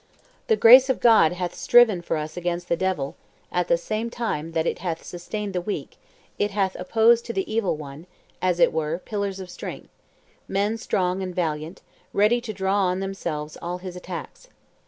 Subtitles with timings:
[0.47, 3.15] "The grace of God hath striven for us against the devil:
[3.51, 5.97] at the same time that it hath sustained the weak,
[6.39, 8.07] it hath opposed to the Evil One,
[8.41, 9.89] as it were, pillars of strength
[10.47, 11.83] men strong and valiant,
[12.13, 14.47] ready to draw on themselves all his attacks.